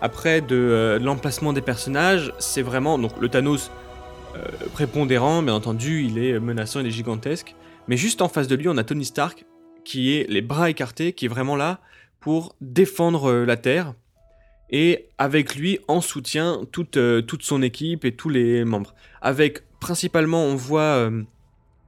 après 0.00 0.42
de, 0.42 0.54
euh, 0.54 0.98
de 1.00 1.04
l'emplacement 1.04 1.52
des 1.52 1.60
personnages, 1.60 2.32
c'est 2.38 2.62
vraiment 2.62 2.96
le 2.96 3.28
Thanos 3.28 3.72
euh, 4.36 4.46
prépondérant, 4.74 5.42
bien 5.42 5.54
entendu, 5.54 6.04
il 6.04 6.22
est 6.22 6.38
menaçant, 6.38 6.78
il 6.78 6.86
est 6.86 6.90
gigantesque. 6.90 7.56
Mais 7.88 7.96
juste 7.96 8.22
en 8.22 8.28
face 8.28 8.46
de 8.46 8.54
lui, 8.54 8.68
on 8.68 8.76
a 8.76 8.84
Tony 8.84 9.04
Stark 9.04 9.44
qui 9.84 10.14
est 10.14 10.30
les 10.30 10.40
bras 10.40 10.70
écartés, 10.70 11.12
qui 11.14 11.24
est 11.24 11.28
vraiment 11.28 11.56
là 11.56 11.80
pour 12.20 12.54
défendre 12.60 13.32
la 13.32 13.56
Terre. 13.56 13.94
Et 14.72 15.08
avec 15.18 15.54
lui, 15.54 15.78
en 15.86 16.00
soutien, 16.00 16.62
toute, 16.72 16.96
euh, 16.96 17.20
toute 17.20 17.42
son 17.42 17.60
équipe 17.60 18.06
et 18.06 18.12
tous 18.12 18.30
les 18.30 18.64
membres. 18.64 18.94
Avec 19.20 19.62
principalement, 19.80 20.44
on 20.44 20.56
voit 20.56 20.80
euh, 20.80 21.22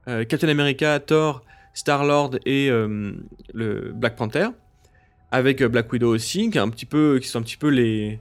euh, 0.07 0.23
Captain 0.23 0.49
America, 0.49 0.99
Thor, 0.99 1.43
Star-Lord 1.73 2.37
et 2.45 2.69
le 2.69 3.91
Black 3.93 4.15
Panther. 4.15 4.47
Avec 5.31 5.61
Black 5.63 5.91
Widow 5.91 6.13
aussi, 6.13 6.49
qui, 6.49 6.59
un 6.59 6.69
petit 6.69 6.85
peu, 6.85 7.19
qui 7.21 7.27
sont 7.27 7.39
un 7.39 7.41
petit 7.41 7.57
peu 7.57 7.67
les, 7.67 8.19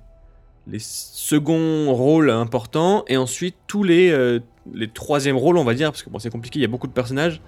les 0.67 0.79
seconds 0.81 1.95
rôles 1.95 2.31
importants. 2.31 3.05
Et 3.07 3.17
ensuite, 3.17 3.55
tous 3.69 3.85
les, 3.85 4.41
les 4.73 4.89
troisièmes 4.89 5.37
rôles, 5.37 5.57
on 5.59 5.63
va 5.63 5.75
dire, 5.75 5.93
parce 5.93 6.03
que 6.03 6.11
bon, 6.11 6.19
c'est 6.19 6.31
compliqué, 6.31 6.59
il 6.59 6.63
y 6.63 6.65
a 6.65 6.69
beaucoup 6.69 6.89
de 6.89 6.93
personnages. 6.93 7.41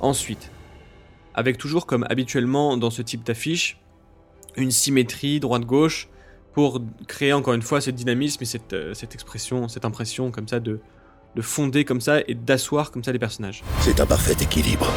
Ensuite, 0.00 0.50
avec 1.32 1.56
toujours 1.56 1.86
comme 1.86 2.04
habituellement 2.10 2.76
dans 2.76 2.90
ce 2.90 3.00
type 3.00 3.22
d'affiche, 3.22 3.78
une 4.56 4.70
symétrie 4.70 5.40
droite-gauche 5.40 6.10
pour 6.54 6.80
créer 7.08 7.32
encore 7.32 7.54
une 7.54 7.62
fois 7.62 7.80
ce 7.80 7.90
dynamisme 7.90 8.42
et 8.42 8.46
cette, 8.46 8.72
euh, 8.72 8.94
cette 8.94 9.14
expression, 9.14 9.68
cette 9.68 9.84
impression 9.84 10.30
comme 10.30 10.48
ça 10.48 10.60
de, 10.60 10.80
de 11.34 11.42
fonder 11.42 11.84
comme 11.84 12.00
ça 12.00 12.20
et 12.26 12.34
d'asseoir 12.34 12.90
comme 12.90 13.02
ça 13.02 13.12
les 13.12 13.18
personnages. 13.18 13.62
C'est 13.80 14.00
un 14.00 14.06
parfait 14.06 14.36
équilibre. 14.40 14.88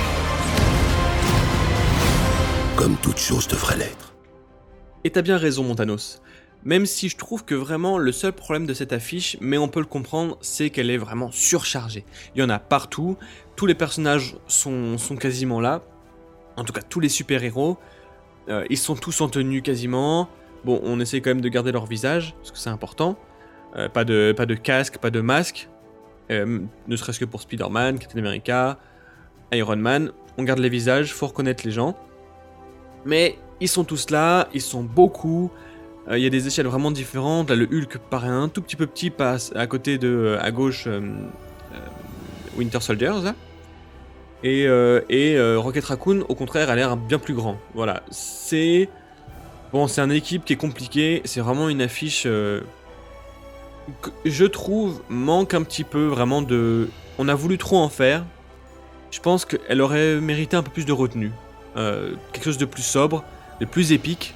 Comme 2.75 2.95
toute 2.97 3.17
chose 3.17 3.47
devrait 3.47 3.77
l'être. 3.77 4.13
Et 5.03 5.09
t'as 5.09 5.23
bien 5.23 5.37
raison, 5.37 5.63
Montanos. 5.63 6.21
Même 6.63 6.85
si 6.85 7.09
je 7.09 7.17
trouve 7.17 7.43
que 7.43 7.55
vraiment 7.55 7.97
le 7.97 8.11
seul 8.11 8.33
problème 8.33 8.65
de 8.65 8.73
cette 8.73 8.93
affiche, 8.93 9.37
mais 9.41 9.57
on 9.57 9.67
peut 9.67 9.79
le 9.79 9.85
comprendre, 9.85 10.37
c'est 10.41 10.69
qu'elle 10.69 10.89
est 10.89 10.97
vraiment 10.97 11.31
surchargée. 11.31 12.05
Il 12.35 12.39
y 12.39 12.43
en 12.43 12.49
a 12.49 12.59
partout, 12.59 13.17
tous 13.55 13.65
les 13.65 13.75
personnages 13.75 14.37
sont, 14.47 14.97
sont 14.97 15.15
quasiment 15.15 15.59
là, 15.59 15.81
en 16.55 16.63
tout 16.63 16.73
cas 16.73 16.81
tous 16.81 16.99
les 16.99 17.09
super-héros, 17.09 17.77
Euh, 18.49 18.63
ils 18.69 18.77
sont 18.77 18.95
tous 18.95 19.19
en 19.19 19.27
tenue 19.27 19.61
quasiment. 19.61 20.29
Bon, 20.65 20.79
on 20.83 20.99
essaie 20.99 21.21
quand 21.21 21.29
même 21.29 21.41
de 21.41 21.49
garder 21.49 21.71
leur 21.71 21.85
visage, 21.85 22.35
parce 22.37 22.51
que 22.51 22.57
c'est 22.57 22.69
important. 22.69 23.17
Euh, 23.75 23.89
pas, 23.89 24.05
de, 24.05 24.33
pas 24.35 24.45
de 24.45 24.55
casque, 24.55 24.97
pas 24.97 25.11
de 25.11 25.21
masque, 25.21 25.69
Euh, 26.29 26.59
ne 26.87 26.95
serait-ce 26.97 27.19
que 27.19 27.25
pour 27.25 27.41
Spider-Man, 27.41 27.99
Captain 27.99 28.19
America, 28.19 28.77
Iron 29.53 29.77
Man. 29.77 30.11
On 30.37 30.43
garde 30.43 30.59
les 30.59 30.69
visages, 30.69 31.13
faut 31.13 31.27
reconnaître 31.27 31.63
les 31.65 31.71
gens. 31.71 31.95
Mais 33.05 33.37
ils 33.61 33.69
sont 33.69 33.85
tous 33.85 34.09
là, 34.09 34.49
ils 34.53 34.61
sont 34.61 34.83
beaucoup. 34.83 35.49
Euh, 36.09 36.17
Il 36.17 36.23
y 36.23 36.27
a 36.27 36.29
des 36.29 36.45
échelles 36.47 36.67
vraiment 36.67 36.91
différentes. 36.91 37.49
Là, 37.49 37.55
le 37.55 37.65
Hulk 37.65 37.97
paraît 38.09 38.27
un 38.27 38.49
tout 38.49 38.61
petit 38.61 38.75
peu 38.75 38.87
petit, 38.87 39.09
passe 39.09 39.53
à 39.55 39.67
côté 39.67 39.97
de, 39.97 40.37
à 40.41 40.51
gauche, 40.51 40.87
Winter 42.57 42.81
Soldiers. 42.81 43.31
Et, 44.43 44.63
et 45.09 45.55
Rocket 45.55 45.85
Raccoon, 45.85 46.25
au 46.27 46.35
contraire, 46.35 46.69
a 46.69 46.75
l'air 46.75 46.97
bien 46.97 47.19
plus 47.19 47.33
grand. 47.33 47.57
Voilà, 47.73 48.03
c'est 48.11 48.89
bon, 49.71 49.87
c'est 49.87 50.01
une 50.01 50.11
équipe 50.11 50.45
qui 50.45 50.53
est 50.53 50.57
compliquée. 50.57 51.21
C'est 51.25 51.41
vraiment 51.41 51.69
une 51.69 51.81
affiche. 51.81 52.23
euh, 52.25 52.61
que 54.01 54.11
je 54.25 54.45
trouve 54.45 55.01
manque 55.09 55.53
un 55.53 55.63
petit 55.63 55.83
peu 55.83 56.05
vraiment 56.05 56.41
de. 56.41 56.89
On 57.17 57.27
a 57.27 57.35
voulu 57.35 57.57
trop 57.57 57.77
en 57.77 57.89
faire. 57.89 58.25
Je 59.11 59.19
pense 59.19 59.45
qu'elle 59.45 59.81
aurait 59.81 60.19
mérité 60.19 60.57
un 60.57 60.63
peu 60.63 60.71
plus 60.71 60.85
de 60.85 60.91
retenue. 60.91 61.31
Euh, 61.77 62.15
quelque 62.33 62.43
chose 62.43 62.57
de 62.57 62.65
plus 62.65 62.83
sobre, 62.83 63.23
de 63.61 63.65
plus 63.65 63.91
épique, 63.91 64.33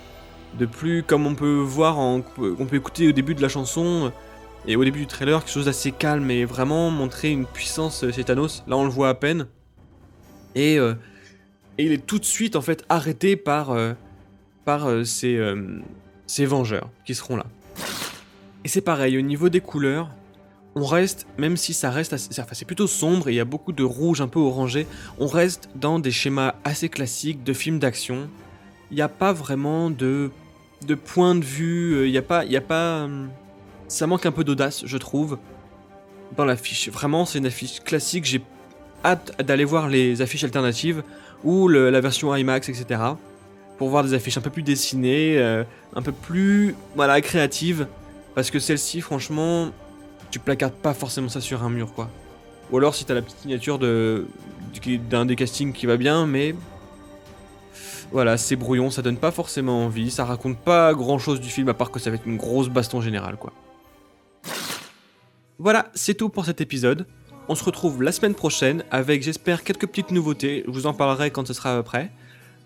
de 0.58 0.66
plus 0.66 1.04
comme 1.04 1.26
on 1.26 1.36
peut 1.36 1.60
voir, 1.60 2.00
en, 2.00 2.22
on 2.38 2.66
peut 2.66 2.76
écouter 2.78 3.10
au 3.10 3.12
début 3.12 3.36
de 3.36 3.42
la 3.42 3.50
chanson 3.50 4.06
euh, 4.06 4.10
et 4.68 4.76
au 4.76 4.84
début 4.84 5.00
du 5.00 5.08
trailer, 5.08 5.40
quelque 5.44 5.54
chose 5.54 5.66
d'assez 5.66 5.92
calme 5.92 6.30
et 6.32 6.46
vraiment 6.46 6.92
montrer 6.92 7.32
une 7.32 7.46
puissance 7.46 8.06
chez 8.12 8.24
Thanos. 8.24 8.64
Là, 8.68 8.78
on 8.78 8.84
le 8.84 8.90
voit 8.90 9.10
à 9.10 9.16
peine. 9.16 9.48
Et, 10.56 10.76
et 10.76 10.96
il 11.80 11.92
est 11.94 12.06
tout 12.06 12.20
de 12.20 12.26
suite 12.26 12.56
en 12.56 12.62
fait 12.62 12.86
arrêté 12.90 13.36
par, 13.38 13.76
par 14.65 14.88
euh, 14.88 15.03
ces, 15.03 15.36
euh, 15.36 15.80
ces 16.27 16.46
vengeurs 16.46 16.89
qui 17.06 17.15
seront 17.15 17.36
là. 17.36 17.46
Et 18.63 18.68
c'est 18.68 18.82
pareil, 18.82 19.18
au 19.18 19.22
niveau 19.22 19.50
des 19.50 19.62
couleurs, 19.62 20.10
on 20.75 20.86
reste, 20.86 21.27
même 21.38 21.58
si 21.58 21.74
ça 21.74 21.89
reste 21.89 22.13
assez, 22.13 22.30
enfin, 22.39 22.53
c'est 22.53 22.65
plutôt 22.65 22.88
sombre 22.88 23.27
et 23.27 23.34
il 23.34 23.36
y 23.36 23.41
a 23.41 23.46
beaucoup 23.46 23.74
de 23.74 23.84
rouge 23.84 24.22
un 24.22 24.27
peu 24.27 24.39
orangé, 24.39 24.88
on 25.20 25.27
reste 25.27 25.70
dans 25.75 26.00
des 26.00 26.12
schémas 26.12 26.56
assez 26.63 26.89
classiques 26.89 27.44
de 27.44 27.53
films 27.53 27.80
d'action. 27.80 28.30
Il 28.89 28.96
n'y 28.96 29.01
a 29.01 29.10
pas 29.10 29.34
vraiment 29.34 29.89
de, 29.89 30.32
de 30.86 30.96
point 30.96 31.36
de 31.36 31.44
vue, 31.44 31.94
euh, 31.96 32.08
il 32.08 32.12
n'y 32.12 32.18
a 32.18 32.22
pas, 32.22 32.46
y 32.46 32.56
a 32.56 32.62
pas, 32.62 33.03
hum, 33.03 33.30
ça 33.88 34.08
manque 34.08 34.25
un 34.25 34.32
peu 34.32 34.44
d'audace, 34.44 34.84
je 34.86 34.98
trouve, 34.98 35.38
dans 36.38 36.46
l'affiche. 36.46 36.89
Vraiment, 36.89 37.25
c'est 37.25 37.39
une 37.39 37.48
affiche 37.48 37.82
classique. 37.82 38.25
J'ai 38.25 38.41
hâte 39.03 39.41
d'aller 39.44 39.65
voir 39.65 39.89
les 39.89 40.22
affiches 40.22 40.44
alternatives 40.44 41.03
ou 41.44 41.68
la 41.68 42.00
version 42.00 42.34
IMAX, 42.34 42.70
etc. 42.70 43.01
Pour 43.82 43.90
voir 43.90 44.04
des 44.04 44.14
affiches 44.14 44.38
un 44.38 44.42
peu 44.42 44.52
plus 44.52 44.62
dessinées, 44.62 45.40
euh, 45.40 45.64
un 45.96 46.04
peu 46.04 46.12
plus, 46.12 46.76
voilà, 46.96 47.20
créatives. 47.20 47.88
Parce 48.36 48.52
que 48.52 48.60
celle-ci, 48.60 49.02
franchement, 49.02 49.72
tu 50.30 50.38
placardes 50.38 50.76
pas 50.76 50.94
forcément 50.94 51.30
ça 51.30 51.42
sur 51.42 51.64
un 51.64 51.72
mur, 51.72 51.92
quoi. 51.92 52.08
Ou 52.72 52.78
alors 52.78 52.94
si 52.94 53.06
t'as 53.06 53.16
la 53.16 53.24
petite 53.24 53.40
signature 53.40 53.80
de 53.80 54.28
du- 54.84 55.00
d'un 55.00 55.26
des 55.26 55.36
castings 55.36 55.74
qui 55.74 55.88
va 55.88 55.98
bien, 55.98 56.28
mais 56.28 56.54
voilà, 58.12 58.38
c'est 58.38 58.56
brouillon, 58.56 58.92
ça 58.92 59.02
donne 59.02 59.18
pas 59.18 59.32
forcément 59.32 59.86
envie, 59.86 60.12
ça 60.12 60.26
raconte 60.26 60.60
pas 60.60 60.94
grand-chose 60.94 61.42
du 61.42 61.50
film 61.50 61.68
à 61.68 61.74
part 61.74 61.90
que 61.90 61.98
ça 61.98 62.12
va 62.12 62.18
être 62.18 62.28
une 62.28 62.38
grosse 62.38 62.70
baston 62.70 63.02
générale, 63.02 63.36
quoi. 63.36 63.52
Voilà, 65.58 65.88
c'est 65.96 66.14
tout 66.14 66.30
pour 66.30 66.46
cet 66.46 66.62
épisode. 66.62 67.08
On 67.50 67.56
se 67.56 67.64
retrouve 67.64 68.04
la 68.04 68.12
semaine 68.12 68.36
prochaine 68.36 68.84
avec, 68.92 69.24
j'espère, 69.24 69.64
quelques 69.64 69.88
petites 69.88 70.12
nouveautés. 70.12 70.64
Je 70.68 70.72
vous 70.72 70.86
en 70.86 70.94
parlerai 70.94 71.32
quand 71.32 71.48
ce 71.48 71.54
sera. 71.54 71.78
Euh, 71.80 71.84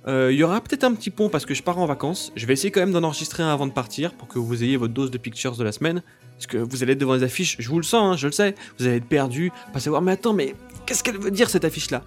Il 0.07 0.35
y 0.35 0.43
aura 0.43 0.61
peut-être 0.61 0.83
un 0.83 0.93
petit 0.93 1.09
pont 1.09 1.29
parce 1.29 1.45
que 1.45 1.53
je 1.53 1.63
pars 1.63 1.79
en 1.79 1.85
vacances. 1.87 2.31
Je 2.35 2.45
vais 2.45 2.53
essayer 2.53 2.69
quand 2.69 2.79
même 2.79 2.91
d'en 2.91 3.03
enregistrer 3.03 3.41
un 3.41 3.51
avant 3.51 3.65
de 3.65 3.71
partir 3.71 4.13
pour 4.13 4.27
que 4.27 4.37
vous 4.37 4.63
ayez 4.63 4.77
votre 4.77 4.93
dose 4.93 5.09
de 5.09 5.17
pictures 5.17 5.55
de 5.57 5.63
la 5.63 5.71
semaine. 5.71 6.03
Parce 6.35 6.47
que 6.47 6.57
vous 6.57 6.83
allez 6.83 6.93
être 6.93 6.99
devant 6.99 7.15
les 7.15 7.23
affiches, 7.23 7.55
je 7.59 7.69
vous 7.69 7.77
le 7.77 7.83
sens, 7.83 8.13
hein, 8.13 8.17
je 8.17 8.27
le 8.27 8.33
sais. 8.33 8.55
Vous 8.77 8.85
allez 8.85 8.97
être 8.97 9.07
perdu, 9.07 9.51
pas 9.73 9.79
savoir, 9.79 10.01
mais 10.01 10.11
attends, 10.11 10.33
mais 10.33 10.55
qu'est-ce 10.85 11.03
qu'elle 11.03 11.17
veut 11.17 11.31
dire 11.31 11.49
cette 11.49 11.65
affiche-là? 11.65 12.03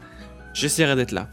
J'essaierai 0.53 0.97
d'être 0.97 1.13
là. 1.13 1.31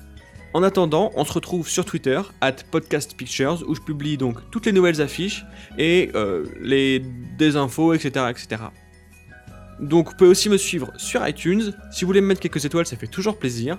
En 0.53 0.63
attendant, 0.63 1.12
on 1.15 1.25
se 1.25 1.34
retrouve 1.34 1.67
sur 1.67 1.84
Twitter, 1.84 2.22
at 2.39 2.55
podcastpictures, 2.72 3.65
où 3.67 3.75
je 3.75 3.81
publie 3.81 4.15
donc 4.15 4.39
toutes 4.51 4.65
les 4.65 4.72
nouvelles 4.72 5.01
affiches 5.01 5.45
et 5.77 6.12
euh, 6.15 6.45
les 6.62 7.03
désinfos, 7.38 7.93
etc., 7.93 8.27
etc. 8.29 8.63
Donc 9.81 10.10
vous 10.10 10.15
pouvez 10.15 10.29
aussi 10.29 10.48
me 10.48 10.55
suivre 10.55 10.93
sur 10.95 11.27
iTunes. 11.27 11.74
Si 11.91 12.05
vous 12.05 12.07
voulez 12.07 12.22
me 12.22 12.27
mettre 12.27 12.39
quelques 12.39 12.63
étoiles, 12.63 12.86
ça 12.86 12.95
fait 12.95 13.07
toujours 13.07 13.38
plaisir. 13.38 13.77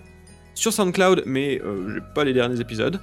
Sur 0.56 0.72
SoundCloud, 0.72 1.22
mais 1.26 1.60
euh, 1.62 1.94
j'ai 1.94 2.00
pas 2.14 2.24
les 2.24 2.32
derniers 2.32 2.60
épisodes. 2.60 2.98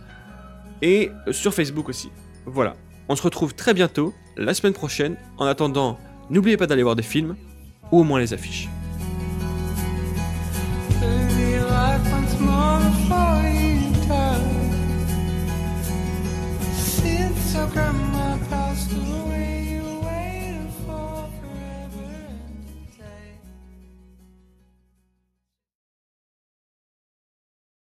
Et 0.81 1.11
euh, 1.27 1.31
sur 1.31 1.53
Facebook 1.53 1.87
aussi. 1.87 2.09
Voilà. 2.45 2.75
On 3.07 3.15
se 3.15 3.21
retrouve 3.21 3.53
très 3.53 3.73
bientôt, 3.73 4.13
la 4.35 4.53
semaine 4.53 4.73
prochaine. 4.73 5.15
En 5.37 5.45
attendant, 5.45 5.99
n'oubliez 6.31 6.57
pas 6.57 6.67
d'aller 6.67 6.83
voir 6.83 6.95
des 6.95 7.03
films, 7.03 7.35
ou 7.91 7.99
au 7.99 8.03
moins 8.03 8.19
les 8.19 8.33
affiches. 8.33 8.67